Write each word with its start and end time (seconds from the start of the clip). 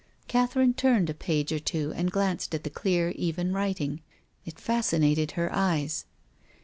Catherine 0.27 0.73
turned 0.73 1.11
a 1.11 1.13
page 1.13 1.51
or 1.51 1.59
two 1.59 1.93
and 1.95 2.11
glanced 2.11 2.55
at 2.55 2.63
the 2.63 2.71
clear, 2.71 3.09
even 3.11 3.53
writing. 3.53 4.01
It 4.45 4.59
fascinated 4.59 5.33
her 5.33 5.53
eyes. 5.53 6.05